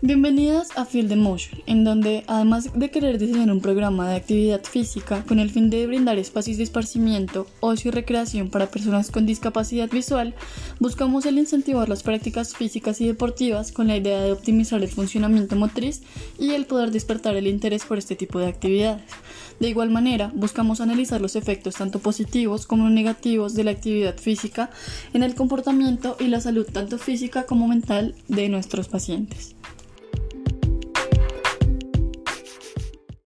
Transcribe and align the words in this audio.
Bienvenidas 0.00 0.68
a 0.76 0.84
Field 0.84 1.16
Motion, 1.16 1.60
en 1.66 1.82
donde 1.82 2.22
además 2.28 2.70
de 2.72 2.88
querer 2.88 3.18
diseñar 3.18 3.50
un 3.50 3.60
programa 3.60 4.08
de 4.08 4.14
actividad 4.14 4.62
física 4.62 5.24
con 5.26 5.40
el 5.40 5.50
fin 5.50 5.70
de 5.70 5.88
brindar 5.88 6.20
espacios 6.20 6.56
de 6.56 6.62
esparcimiento, 6.62 7.48
ocio 7.58 7.88
y 7.88 7.92
recreación 7.92 8.48
para 8.48 8.70
personas 8.70 9.10
con 9.10 9.26
discapacidad 9.26 9.90
visual, 9.90 10.36
buscamos 10.78 11.26
el 11.26 11.36
incentivar 11.36 11.88
las 11.88 12.04
prácticas 12.04 12.54
físicas 12.54 13.00
y 13.00 13.08
deportivas 13.08 13.72
con 13.72 13.88
la 13.88 13.96
idea 13.96 14.20
de 14.20 14.30
optimizar 14.30 14.80
el 14.80 14.88
funcionamiento 14.88 15.56
motriz 15.56 16.02
y 16.38 16.50
el 16.50 16.66
poder 16.66 16.92
despertar 16.92 17.34
el 17.34 17.48
interés 17.48 17.84
por 17.84 17.98
este 17.98 18.14
tipo 18.14 18.38
de 18.38 18.46
actividades. 18.46 19.02
De 19.58 19.68
igual 19.68 19.90
manera, 19.90 20.30
buscamos 20.32 20.80
analizar 20.80 21.20
los 21.20 21.34
efectos 21.34 21.74
tanto 21.74 21.98
positivos 21.98 22.68
como 22.68 22.88
negativos 22.88 23.54
de 23.54 23.64
la 23.64 23.72
actividad 23.72 24.16
física 24.16 24.70
en 25.12 25.24
el 25.24 25.34
comportamiento 25.34 26.16
y 26.20 26.28
la 26.28 26.40
salud 26.40 26.68
tanto 26.72 26.98
física 26.98 27.46
como 27.46 27.66
mental 27.66 28.14
de 28.28 28.48
nuestros 28.48 28.86
pacientes. 28.86 29.57